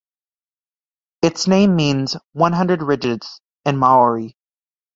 Its 1.21 1.45
name 1.47 1.75
means 1.75 2.17
"one 2.33 2.53
hundred 2.53 2.81
ridges" 2.81 3.39
in 3.65 3.77
Maori. 3.77 4.35